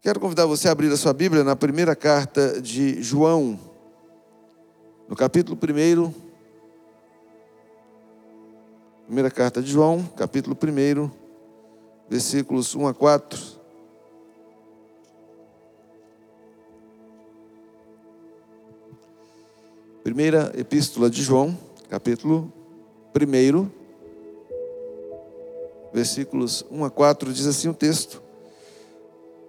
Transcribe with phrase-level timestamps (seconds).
[0.00, 3.58] Quero convidar você a abrir a sua Bíblia na primeira carta de João,
[5.08, 6.14] no capítulo 1.
[9.06, 11.10] Primeira carta de João, capítulo 1,
[12.08, 13.40] versículos 1 a 4.
[20.04, 21.58] Primeira epístola de João,
[21.90, 22.52] capítulo
[23.16, 23.68] 1,
[25.92, 28.27] versículos 1 a 4, diz assim o texto: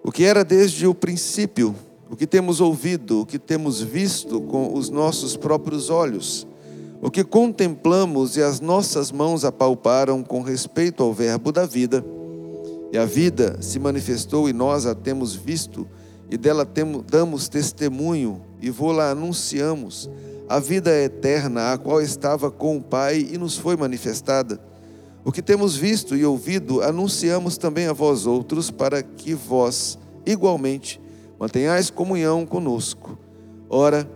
[0.02, 1.74] O que era desde o princípio,
[2.10, 6.46] o que temos ouvido, o que temos visto com os nossos próprios olhos,
[7.02, 12.04] o que contemplamos e as nossas mãos apalparam com respeito ao Verbo da vida,
[12.90, 15.86] e a vida se manifestou e nós a temos visto,
[16.30, 20.08] e dela temos, damos testemunho e vô-la anunciamos,
[20.48, 24.69] a vida eterna, a qual estava com o Pai e nos foi manifestada.
[25.22, 30.98] O que temos visto e ouvido, anunciamos também a vós outros, para que vós, igualmente,
[31.38, 33.18] mantenhais comunhão conosco.
[33.68, 34.08] Ora,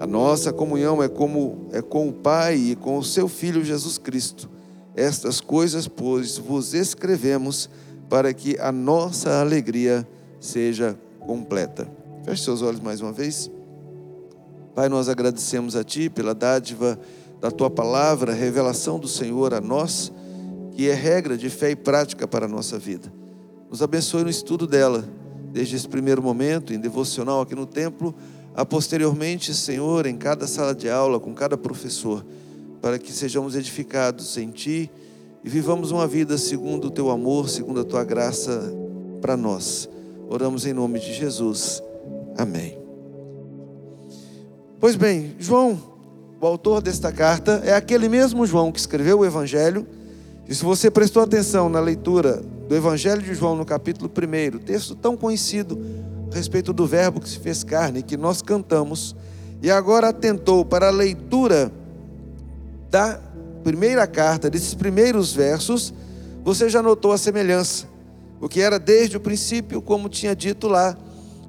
[0.00, 3.98] a nossa comunhão é como é com o Pai e com o seu Filho Jesus
[3.98, 4.48] Cristo.
[4.94, 7.68] Estas coisas, pois, vos escrevemos
[8.08, 10.08] para que a nossa alegria
[10.40, 11.86] seja completa.
[12.24, 13.50] Feche seus olhos mais uma vez.
[14.74, 16.98] Pai, nós agradecemos a Ti pela dádiva
[17.42, 20.10] da Tua palavra, revelação do Senhor a nós
[20.76, 23.10] que é regra de fé e prática para a nossa vida.
[23.70, 25.08] Nos abençoe no estudo dela,
[25.50, 28.14] desde esse primeiro momento, em devocional aqui no templo,
[28.54, 32.22] a posteriormente, Senhor, em cada sala de aula, com cada professor,
[32.82, 34.90] para que sejamos edificados em Ti
[35.42, 38.70] e vivamos uma vida segundo o Teu amor, segundo a Tua graça
[39.22, 39.88] para nós.
[40.28, 41.82] Oramos em nome de Jesus.
[42.36, 42.78] Amém.
[44.78, 45.80] Pois bem, João,
[46.38, 49.95] o autor desta carta, é aquele mesmo João que escreveu o Evangelho
[50.48, 54.94] e se você prestou atenção na leitura do Evangelho de João, no capítulo 1, texto
[54.94, 55.78] tão conhecido
[56.30, 59.16] a respeito do Verbo que se fez carne, que nós cantamos,
[59.60, 61.72] e agora atentou para a leitura
[62.90, 63.20] da
[63.64, 65.92] primeira carta, desses primeiros versos,
[66.44, 67.86] você já notou a semelhança.
[68.40, 70.96] O que era desde o princípio, como tinha dito lá,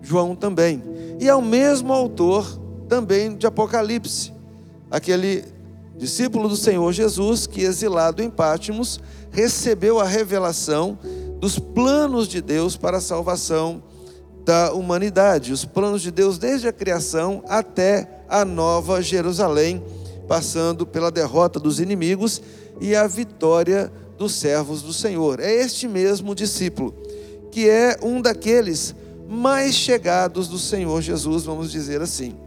[0.01, 0.81] João também.
[1.19, 2.59] E é o mesmo autor
[2.89, 4.33] também de Apocalipse,
[4.89, 5.43] aquele
[5.97, 8.99] discípulo do Senhor Jesus, que exilado em Pátimos,
[9.31, 10.97] recebeu a revelação
[11.39, 13.83] dos planos de Deus para a salvação
[14.45, 19.83] da humanidade, os planos de Deus desde a criação até a nova Jerusalém,
[20.27, 22.41] passando pela derrota dos inimigos
[22.79, 25.39] e a vitória dos servos do Senhor.
[25.39, 26.93] É este mesmo discípulo,
[27.51, 28.95] que é um daqueles
[29.27, 32.46] mais chegados do Senhor Jesus, vamos dizer assim.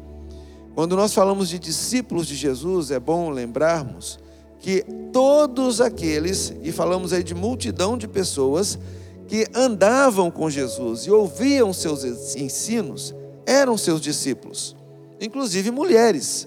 [0.75, 4.19] Quando nós falamos de discípulos de Jesus, é bom lembrarmos
[4.59, 8.79] que todos aqueles, e falamos aí de multidão de pessoas,
[9.27, 12.05] que andavam com Jesus e ouviam seus
[12.37, 13.15] ensinos,
[13.47, 14.77] eram seus discípulos,
[15.21, 16.47] inclusive mulheres,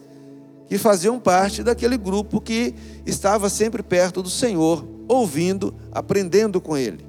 [0.68, 2.74] que faziam parte daquele grupo que
[3.06, 7.06] estava sempre perto do Senhor, ouvindo, aprendendo com ele.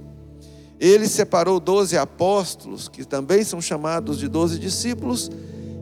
[0.80, 5.30] Ele separou doze apóstolos, que também são chamados de doze discípulos,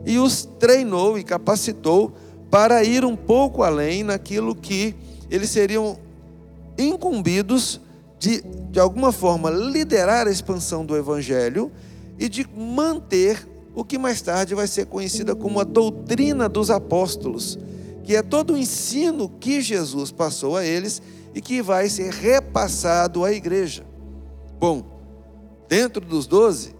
[0.05, 2.13] e os treinou e capacitou
[2.49, 4.95] para ir um pouco além naquilo que
[5.29, 5.97] eles seriam
[6.77, 7.81] incumbidos
[8.19, 8.41] de,
[8.71, 11.71] de alguma forma, liderar a expansão do Evangelho
[12.17, 17.57] e de manter o que mais tarde vai ser conhecida como a doutrina dos apóstolos,
[18.03, 21.01] que é todo o ensino que Jesus passou a eles
[21.33, 23.83] e que vai ser repassado à igreja.
[24.59, 24.85] Bom,
[25.67, 26.75] dentro dos doze,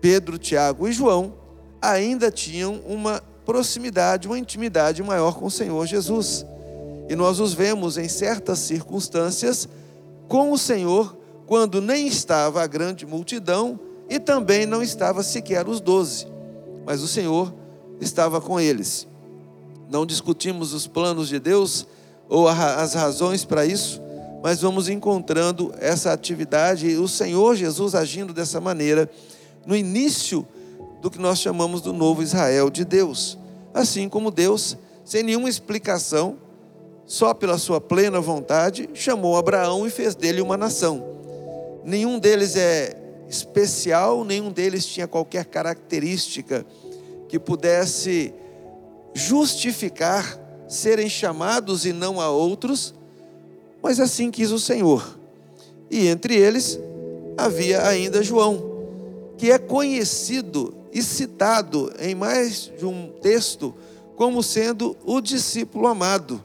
[0.00, 1.34] Pedro, Tiago e João
[1.90, 6.44] ainda tinham uma proximidade, uma intimidade maior com o Senhor Jesus.
[7.08, 9.68] E nós os vemos em certas circunstâncias
[10.28, 11.16] com o Senhor
[11.46, 16.26] quando nem estava a grande multidão e também não estava sequer os doze,
[16.84, 17.54] mas o Senhor
[18.00, 19.06] estava com eles.
[19.88, 21.86] Não discutimos os planos de Deus
[22.28, 24.00] ou as razões para isso,
[24.42, 29.08] mas vamos encontrando essa atividade e o Senhor Jesus agindo dessa maneira
[29.64, 30.46] no início
[31.06, 33.38] do que nós chamamos do novo Israel de Deus.
[33.72, 36.36] Assim como Deus, sem nenhuma explicação,
[37.06, 41.06] só pela sua plena vontade, chamou Abraão e fez dele uma nação.
[41.84, 46.66] Nenhum deles é especial, nenhum deles tinha qualquer característica
[47.28, 48.34] que pudesse
[49.14, 50.36] justificar
[50.66, 52.92] serem chamados e não a outros,
[53.80, 55.16] mas assim quis o Senhor.
[55.88, 56.80] E entre eles
[57.38, 58.74] havia ainda João,
[59.38, 63.74] que é conhecido e citado em mais de um texto
[64.16, 66.42] como sendo o discípulo amado,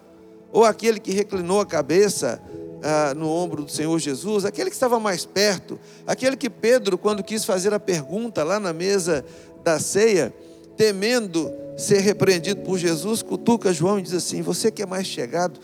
[0.52, 2.42] ou aquele que reclinou a cabeça
[2.84, 7.24] ah, no ombro do Senhor Jesus, aquele que estava mais perto, aquele que Pedro, quando
[7.24, 9.24] quis fazer a pergunta lá na mesa
[9.64, 10.34] da ceia,
[10.76, 15.62] temendo ser repreendido por Jesus, cutuca João e diz assim: Você que é mais chegado,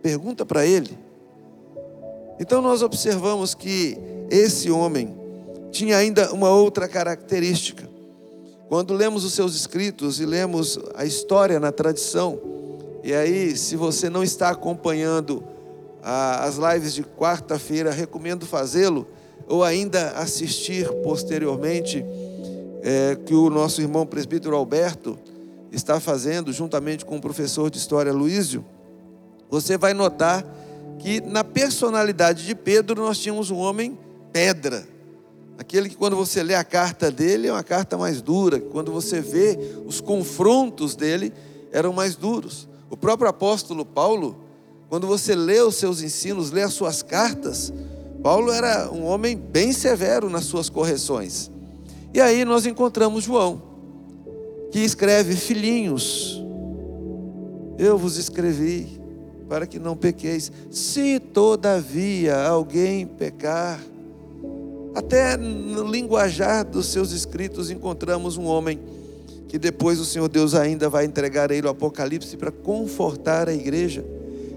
[0.00, 0.96] pergunta para ele.
[2.38, 3.98] Então nós observamos que
[4.30, 5.12] esse homem
[5.72, 7.97] tinha ainda uma outra característica.
[8.68, 12.38] Quando lemos os seus escritos e lemos a história na tradição,
[13.02, 15.42] e aí, se você não está acompanhando
[16.02, 19.06] as lives de quarta-feira, recomendo fazê-lo,
[19.46, 22.04] ou ainda assistir posteriormente,
[22.82, 25.18] é, que o nosso irmão presbítero Alberto
[25.72, 28.64] está fazendo, juntamente com o professor de história Luísio,
[29.50, 30.44] você vai notar
[30.98, 33.98] que na personalidade de Pedro nós tínhamos um homem
[34.32, 34.86] pedra.
[35.58, 39.20] Aquele que quando você lê a carta dele é uma carta mais dura, quando você
[39.20, 41.32] vê os confrontos dele
[41.72, 42.68] eram mais duros.
[42.88, 44.36] O próprio apóstolo Paulo,
[44.88, 47.72] quando você lê os seus ensinos, lê as suas cartas,
[48.22, 51.50] Paulo era um homem bem severo nas suas correções.
[52.14, 53.60] E aí nós encontramos João,
[54.70, 56.40] que escreve: Filhinhos,
[57.76, 59.00] eu vos escrevi
[59.48, 60.52] para que não pequeis.
[60.70, 63.80] Se todavia alguém pecar,
[64.94, 68.78] até no linguajar dos seus escritos encontramos um homem
[69.48, 73.54] que depois o Senhor Deus ainda vai entregar a ele o Apocalipse para confortar a
[73.54, 74.04] igreja.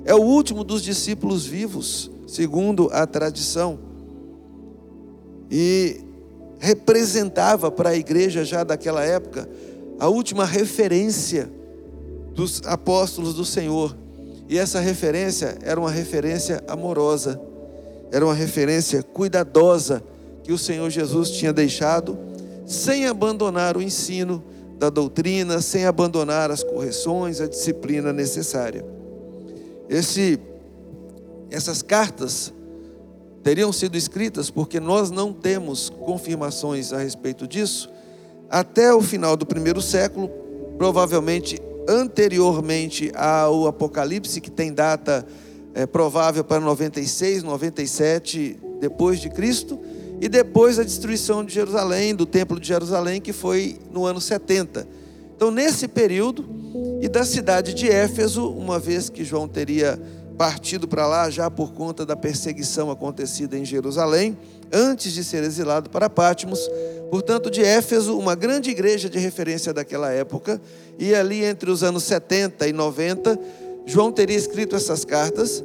[0.04, 3.80] É o último dos discípulos vivos, segundo a tradição.
[5.50, 6.01] E
[6.60, 9.48] representava para a igreja já daquela época
[10.00, 11.50] a última referência
[12.34, 13.95] dos apóstolos do Senhor.
[14.50, 17.39] E essa referência era uma referência amorosa,
[18.12, 20.04] era uma referência cuidadosa
[20.43, 22.17] que o Senhor Jesus tinha deixado,
[22.65, 24.43] sem abandonar o ensino
[24.77, 28.83] da doutrina, sem abandonar as correções, a disciplina necessária.
[29.88, 30.39] Esse,
[31.49, 32.51] essas cartas
[33.43, 37.89] teriam sido escritas porque nós não temos confirmações a respeito disso
[38.49, 40.29] até o final do primeiro século,
[40.77, 45.25] provavelmente anteriormente ao Apocalipse, que tem data
[45.73, 49.79] é, provável para 96, 97 depois de Cristo
[50.21, 54.88] e depois a destruição de Jerusalém, do Templo de Jerusalém, que foi no ano 70.
[55.35, 56.45] Então, nesse período,
[57.01, 60.00] e da cidade de Éfeso, uma vez que João teria
[60.38, 64.38] partido para lá já por conta da perseguição acontecida em Jerusalém,
[64.71, 66.69] antes de ser exilado para Pátimos,
[67.09, 70.62] portanto, de Éfeso, uma grande igreja de referência daquela época,
[71.00, 73.39] e ali entre os anos 70 e 90,
[73.88, 75.63] João teria escrito essas cartas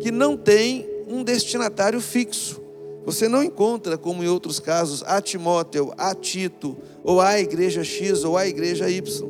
[0.00, 2.67] que não têm um destinatário fixo.
[3.04, 8.24] Você não encontra, como em outros casos, a Timóteo, a Tito, ou a igreja X
[8.24, 9.28] ou a igreja Y.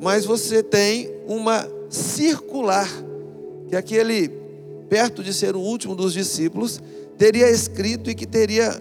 [0.00, 2.88] Mas você tem uma circular,
[3.68, 4.28] que aquele,
[4.88, 6.80] perto de ser o último dos discípulos,
[7.16, 8.80] teria escrito e que teria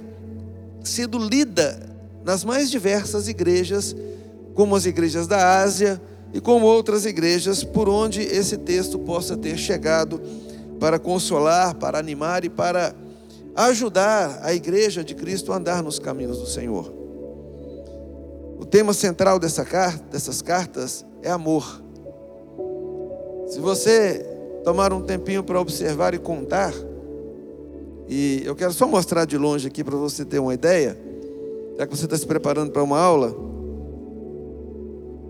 [0.83, 1.79] sido lida
[2.23, 3.95] nas mais diversas igrejas,
[4.53, 6.01] como as igrejas da Ásia
[6.33, 10.21] e como outras igrejas, por onde esse texto possa ter chegado
[10.79, 12.93] para consolar, para animar e para
[13.55, 16.91] ajudar a igreja de Cristo a andar nos caminhos do Senhor.
[18.59, 21.81] O tema central dessa carta, dessas cartas é amor.
[23.47, 24.25] Se você
[24.63, 26.73] tomar um tempinho para observar e contar,
[28.07, 30.97] e eu quero só mostrar de longe aqui para você ter uma ideia,
[31.77, 33.35] já que você está se preparando para uma aula,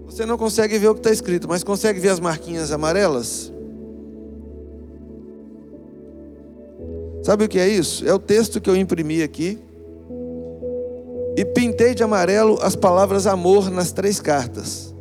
[0.05, 3.51] você não consegue ver o que está escrito, mas consegue ver as marquinhas amarelas?
[7.25, 8.08] Sabe o que é isso?
[8.08, 9.58] É o texto que eu imprimi aqui.
[11.36, 14.94] E pintei de amarelo as palavras amor nas três cartas.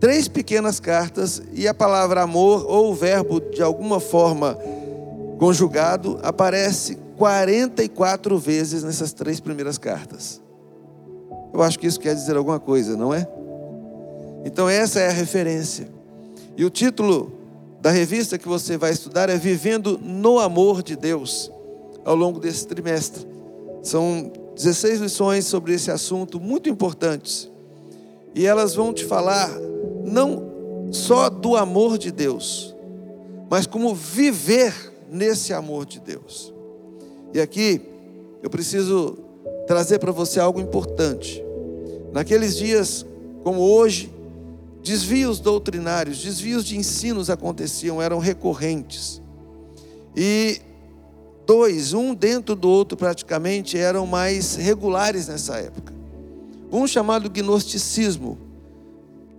[0.00, 4.58] Três pequenas cartas e a palavra amor ou o verbo de alguma forma
[5.38, 10.42] conjugado aparece 44 vezes nessas três primeiras cartas.
[11.52, 13.28] Eu acho que isso quer dizer alguma coisa, não é?
[14.44, 15.86] Então essa é a referência.
[16.56, 17.43] E o título
[17.84, 21.52] da revista que você vai estudar é Vivendo no Amor de Deus,
[22.02, 23.26] ao longo desse trimestre.
[23.82, 27.50] São 16 lições sobre esse assunto muito importantes.
[28.34, 29.50] E elas vão te falar
[30.02, 32.74] não só do amor de Deus,
[33.50, 34.74] mas como viver
[35.10, 36.54] nesse amor de Deus.
[37.34, 37.82] E aqui
[38.42, 39.18] eu preciso
[39.66, 41.44] trazer para você algo importante.
[42.14, 43.04] Naqueles dias,
[43.42, 44.10] como hoje,
[44.84, 49.22] Desvios doutrinários, desvios de ensinos aconteciam, eram recorrentes.
[50.14, 50.60] E
[51.46, 55.94] dois, um dentro do outro praticamente, eram mais regulares nessa época.
[56.70, 58.36] Um chamado gnosticismo,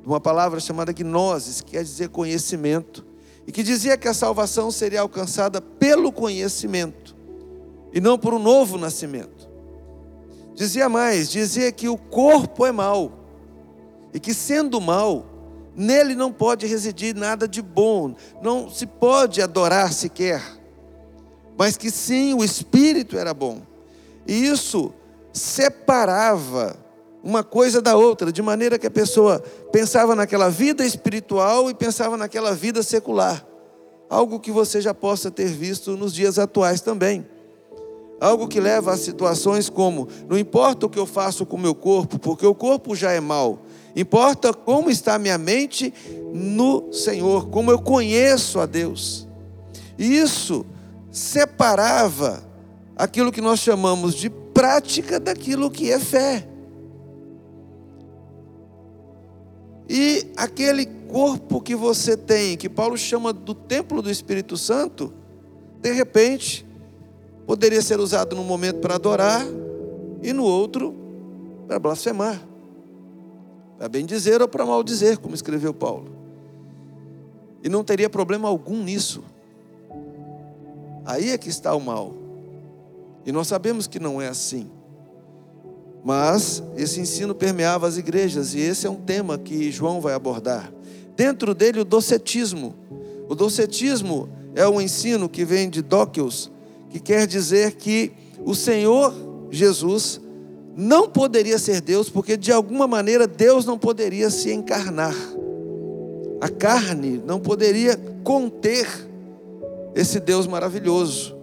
[0.04, 3.06] uma palavra chamada gnosis, que quer dizer conhecimento,
[3.46, 7.16] e que dizia que a salvação seria alcançada pelo conhecimento
[7.94, 9.48] e não por um novo nascimento.
[10.56, 13.12] Dizia mais, dizia que o corpo é mau
[14.12, 15.35] e que sendo mau,
[15.76, 20.42] nele não pode residir nada de bom, não se pode adorar sequer,
[21.58, 23.62] mas que sim, o espírito era bom.
[24.28, 24.94] E isso
[25.32, 26.76] separava
[27.24, 29.40] uma coisa da outra, de maneira que a pessoa
[29.72, 33.46] pensava naquela vida espiritual e pensava naquela vida secular.
[34.10, 37.26] Algo que você já possa ter visto nos dias atuais também.
[38.22, 41.74] Algo que leva a situações como: não importa o que eu faço com o meu
[41.74, 43.60] corpo, porque o corpo já é mal.
[43.96, 45.94] Importa como está a minha mente
[46.34, 49.26] no Senhor, como eu conheço a Deus.
[49.98, 50.66] E isso
[51.10, 52.44] separava
[52.96, 56.46] aquilo que nós chamamos de prática daquilo que é fé.
[59.88, 65.14] E aquele corpo que você tem, que Paulo chama do templo do Espírito Santo,
[65.80, 66.66] de repente,
[67.46, 69.46] poderia ser usado num momento para adorar
[70.22, 70.94] e no outro
[71.68, 72.55] para blasfemar.
[73.78, 76.10] Para bem dizer ou para mal dizer, como escreveu Paulo.
[77.64, 79.24] E não teria problema algum nisso.
[81.06, 82.14] Aí é que está o mal.
[83.26, 84.68] E nós sabemos que não é assim.
[86.04, 90.72] Mas esse ensino permeava as igrejas e esse é um tema que João vai abordar.
[91.16, 92.76] Dentro dele, o docetismo.
[93.28, 96.52] O docetismo é um ensino que vem de Dóquios,
[96.92, 98.12] que quer dizer que
[98.44, 99.14] o Senhor
[99.50, 100.22] Jesus
[100.76, 105.16] não poderia ser Deus, porque de alguma maneira Deus não poderia se encarnar.
[106.42, 108.88] A carne não poderia conter
[109.96, 111.36] esse Deus maravilhoso.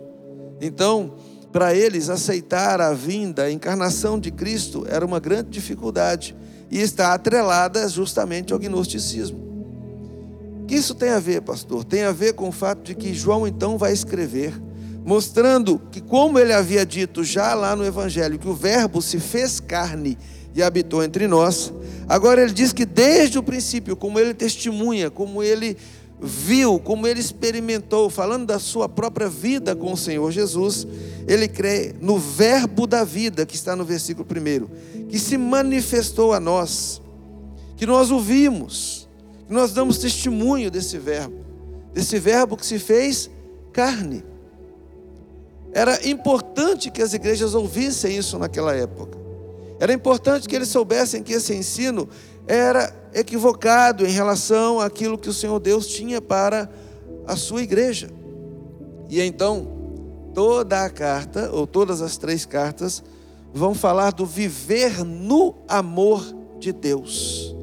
[0.60, 1.14] Então,
[1.50, 6.36] para eles, aceitar a vinda, a encarnação de Cristo era uma grande dificuldade
[6.70, 9.38] e está atrelada justamente ao gnosticismo.
[10.62, 11.84] O que isso tem a ver, pastor?
[11.84, 14.54] Tem a ver com o fato de que João então vai escrever,
[15.04, 19.60] mostrando que, como ele havia dito já lá no Evangelho, que o Verbo se fez
[19.60, 20.16] carne
[20.54, 21.72] e habitou entre nós,
[22.08, 25.76] agora ele diz que desde o princípio, como ele testemunha, como ele
[26.20, 30.86] viu, como ele experimentou, falando da sua própria vida com o Senhor Jesus,
[31.26, 36.38] ele crê no Verbo da vida, que está no versículo 1, que se manifestou a
[36.38, 37.02] nós,
[37.76, 39.08] que nós ouvimos,
[39.48, 41.44] que nós damos testemunho desse Verbo,
[41.92, 43.28] desse Verbo que se fez
[43.72, 44.31] carne.
[45.72, 49.18] Era importante que as igrejas ouvissem isso naquela época.
[49.80, 52.08] Era importante que eles soubessem que esse ensino
[52.46, 56.70] era equivocado em relação àquilo que o Senhor Deus tinha para
[57.26, 58.10] a sua igreja.
[59.08, 59.66] E então,
[60.34, 63.02] toda a carta, ou todas as três cartas,
[63.52, 66.24] vão falar do viver no amor
[66.58, 67.54] de Deus.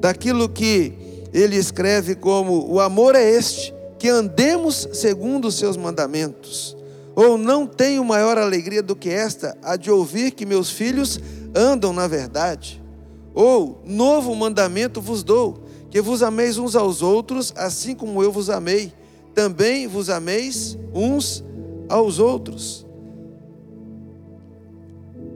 [0.00, 0.92] Daquilo que
[1.32, 6.76] ele escreve como: o amor é este, que andemos segundo os seus mandamentos.
[7.14, 11.18] Ou não tenho maior alegria do que esta, a de ouvir que meus filhos
[11.54, 12.82] andam na verdade.
[13.34, 18.48] Ou, novo mandamento vos dou, que vos ameis uns aos outros, assim como eu vos
[18.48, 18.92] amei.
[19.34, 21.44] Também vos ameis uns
[21.88, 22.86] aos outros.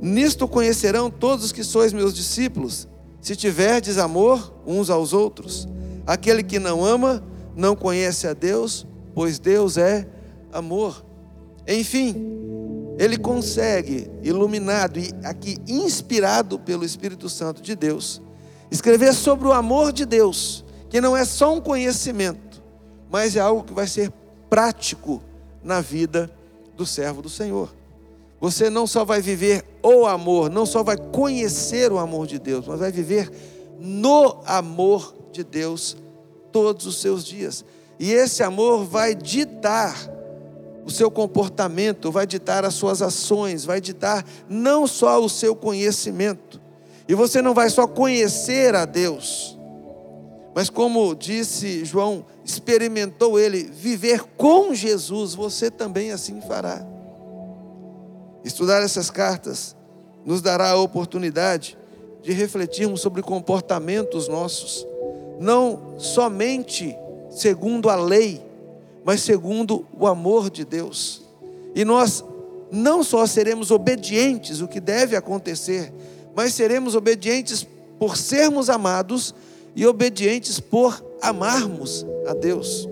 [0.00, 2.86] Nisto conhecerão todos os que sois meus discípulos,
[3.20, 5.66] se tiverdes amor uns aos outros.
[6.06, 7.24] Aquele que não ama,
[7.56, 10.06] não conhece a Deus, pois Deus é
[10.52, 11.04] amor.
[11.66, 12.34] Enfim,
[12.98, 18.20] ele consegue, iluminado e aqui inspirado pelo Espírito Santo de Deus,
[18.70, 22.62] escrever sobre o amor de Deus, que não é só um conhecimento,
[23.10, 24.12] mas é algo que vai ser
[24.48, 25.22] prático
[25.62, 26.30] na vida
[26.76, 27.74] do servo do Senhor.
[28.40, 32.66] Você não só vai viver o amor, não só vai conhecer o amor de Deus,
[32.66, 33.30] mas vai viver
[33.80, 35.96] no amor de Deus
[36.52, 37.64] todos os seus dias.
[37.98, 39.96] E esse amor vai ditar
[40.84, 46.60] o seu comportamento, vai ditar as suas ações, vai ditar não só o seu conhecimento.
[47.08, 49.58] E você não vai só conhecer a Deus,
[50.54, 56.86] mas como disse João, experimentou ele viver com Jesus, você também assim fará.
[58.44, 59.74] Estudar essas cartas
[60.24, 61.76] nos dará a oportunidade
[62.22, 64.86] de refletirmos sobre comportamentos nossos,
[65.40, 66.96] não somente
[67.30, 68.40] segundo a lei,
[69.04, 71.22] mas segundo o amor de Deus.
[71.74, 72.24] E nós
[72.70, 75.92] não só seremos obedientes, o que deve acontecer,
[76.34, 77.66] mas seremos obedientes
[77.98, 79.34] por sermos amados
[79.76, 82.88] e obedientes por amarmos a Deus.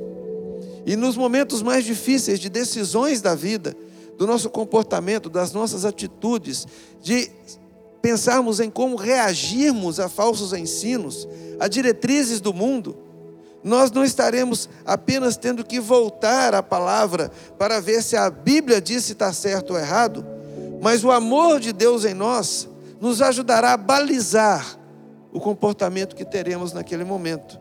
[0.85, 3.77] E nos momentos mais difíceis de decisões da vida,
[4.19, 6.67] do nosso comportamento, das nossas atitudes,
[7.01, 7.31] de
[8.01, 11.27] pensarmos em como reagirmos a falsos ensinos,
[11.59, 12.97] a diretrizes do mundo,
[13.63, 19.05] Nós não estaremos apenas tendo que voltar à palavra para ver se a Bíblia diz
[19.05, 20.27] se está certo ou errado,
[20.81, 22.69] mas o amor de Deus em nós
[23.01, 24.79] nos ajudará a balizar
[25.33, 27.59] o comportamento que teremos naquele momento.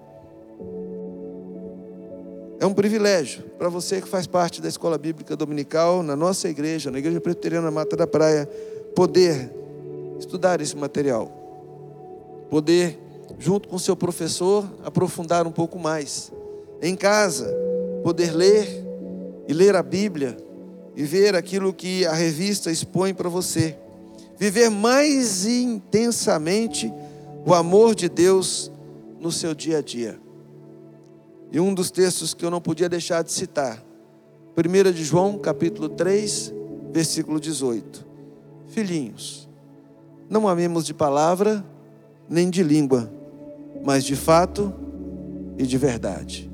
[2.60, 6.92] É um privilégio para você que faz parte da escola bíblica dominical, na nossa igreja,
[6.92, 8.48] na Igreja Presbiteriana Mata da Praia,
[8.96, 9.52] poder
[10.20, 11.32] estudar esse material,
[12.52, 13.00] poder,
[13.40, 16.32] junto com seu professor, aprofundar um pouco mais.
[16.82, 17.54] Em casa,
[18.04, 18.86] poder ler
[19.48, 20.38] e ler a Bíblia
[20.96, 23.78] e ver aquilo que a revista expõe para você.
[24.38, 26.92] Viver mais intensamente
[27.46, 28.72] o amor de Deus
[29.20, 30.20] no seu dia a dia.
[31.52, 33.84] E um dos textos que eu não podia deixar de citar,
[34.58, 36.54] 1 de João, capítulo 3,
[36.92, 38.06] versículo 18.
[38.68, 39.50] Filhinhos,
[40.30, 41.64] não amemos de palavra
[42.30, 43.12] nem de língua,
[43.84, 44.74] mas de fato
[45.58, 46.50] e de verdade.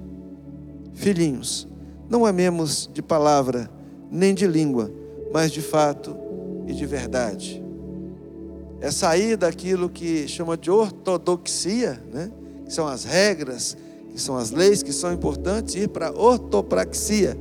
[0.93, 1.67] Filhinhos,
[2.10, 3.69] não amemos de palavra
[4.10, 4.91] nem de língua,
[5.31, 6.15] mas de fato
[6.65, 7.63] e de verdade.
[8.79, 12.31] É sair daquilo que chama de ortodoxia, né?
[12.65, 13.75] que são as regras,
[14.12, 17.38] que são as leis que são importantes, e ir para a ortopraxia,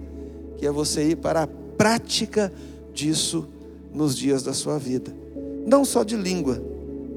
[0.56, 2.52] que é você ir para a prática
[2.92, 3.46] disso
[3.92, 5.14] nos dias da sua vida.
[5.66, 6.62] Não só de língua,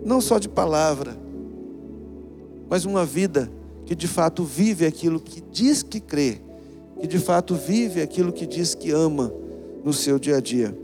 [0.04, 1.18] não só de palavra,
[2.70, 3.50] mas uma vida
[3.86, 6.40] que de fato vive aquilo que diz que crê,
[7.00, 9.34] que de fato vive aquilo que diz que ama
[9.84, 10.78] no seu dia a dia.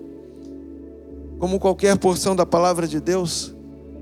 [1.37, 3.53] Como qualquer porção da palavra de Deus,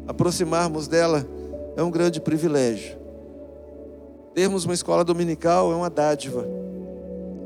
[0.07, 1.27] aproximarmos dela
[1.75, 2.95] é um grande privilégio.
[4.33, 6.47] Termos uma escola dominical é uma dádiva.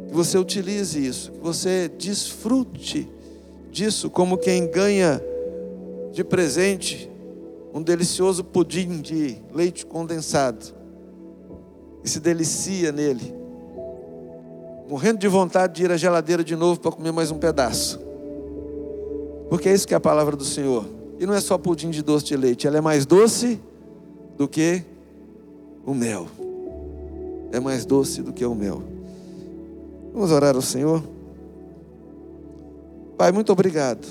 [0.08, 3.10] Que você utilize isso, que você desfrute
[3.72, 5.22] disso como quem ganha
[6.14, 7.10] de presente
[7.78, 10.74] um delicioso pudim de leite condensado
[12.04, 13.36] e se delicia nele,
[14.90, 18.00] morrendo de vontade de ir à geladeira de novo para comer mais um pedaço.
[19.48, 20.86] Porque é isso que é a palavra do Senhor.
[21.20, 23.60] E não é só pudim de doce de leite, ela é mais doce
[24.36, 24.84] do que
[25.86, 26.28] o mel.
[27.52, 28.82] É mais doce do que o mel.
[30.14, 31.04] Vamos orar ao Senhor.
[33.16, 34.08] Pai, muito obrigado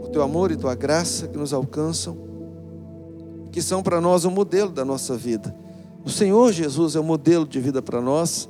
[0.00, 2.31] por teu amor e tua graça que nos alcançam,
[3.52, 5.54] que são para nós o modelo da nossa vida.
[6.04, 8.48] O Senhor Jesus é o modelo de vida para nós,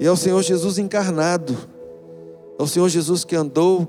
[0.00, 1.54] e é o Senhor Jesus encarnado,
[2.58, 3.86] é o Senhor Jesus que andou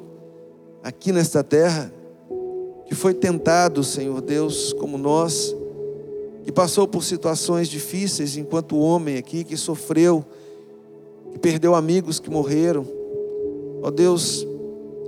[0.84, 1.94] aqui nesta terra,
[2.86, 5.56] que foi tentado, Senhor Deus, como nós,
[6.44, 10.26] que passou por situações difíceis enquanto homem aqui, que sofreu,
[11.32, 12.86] que perdeu amigos que morreram,
[13.86, 14.48] Ó Deus,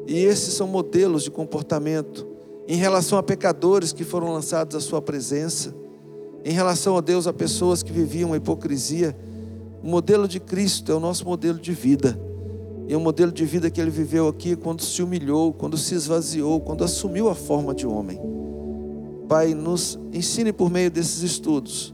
[0.05, 2.27] e esses são modelos de comportamento
[2.67, 5.73] em relação a pecadores que foram lançados à Sua presença,
[6.43, 9.15] em relação a Deus a pessoas que viviam a hipocrisia.
[9.81, 12.19] O modelo de Cristo é o nosso modelo de vida.
[12.87, 15.95] E é o modelo de vida que ele viveu aqui quando se humilhou, quando se
[15.95, 18.19] esvaziou, quando assumiu a forma de homem.
[19.27, 21.93] Pai, nos ensine por meio desses estudos,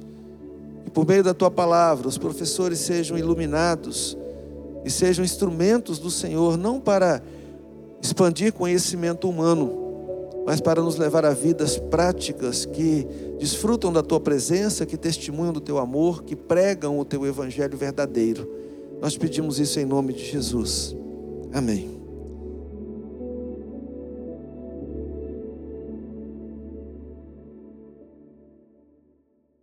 [0.86, 4.15] e por meio da tua palavra, os professores sejam iluminados
[4.86, 7.23] e sejam instrumentos do Senhor, não para
[8.01, 9.83] expandir conhecimento humano,
[10.45, 13.08] mas para nos levar a vidas práticas que
[13.39, 18.49] desfrutam da tua presença, que testemunham do teu amor, que pregam o teu evangelho verdadeiro.
[19.01, 20.95] Nós pedimos isso em nome de Jesus.
[21.53, 22.03] Amém.